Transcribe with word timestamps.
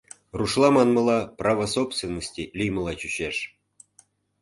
Рушла 0.37 0.69
манмыла, 0.75 1.19
«право 1.39 1.65
собственности» 1.75 2.49
лиймыла 2.57 2.93
чучеш. 3.01 3.37